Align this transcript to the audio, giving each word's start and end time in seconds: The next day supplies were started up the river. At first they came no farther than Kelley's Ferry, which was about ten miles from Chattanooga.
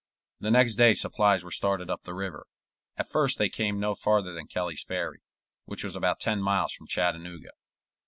The 0.39 0.49
next 0.49 0.77
day 0.77 0.95
supplies 0.95 1.43
were 1.43 1.51
started 1.51 1.91
up 1.91 2.01
the 2.01 2.15
river. 2.15 2.47
At 2.97 3.07
first 3.11 3.37
they 3.37 3.49
came 3.49 3.79
no 3.79 3.93
farther 3.93 4.33
than 4.33 4.47
Kelley's 4.47 4.81
Ferry, 4.81 5.21
which 5.65 5.83
was 5.83 5.95
about 5.95 6.19
ten 6.19 6.41
miles 6.41 6.73
from 6.73 6.87
Chattanooga. 6.87 7.51